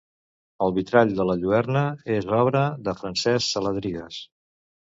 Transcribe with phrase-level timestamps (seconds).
[0.67, 1.83] El vitrall de la lluerna
[2.15, 4.19] és obra de Francesc Saladrigues.